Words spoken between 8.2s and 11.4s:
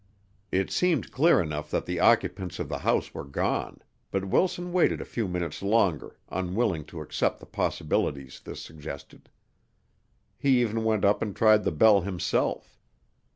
this suggested. He even went up and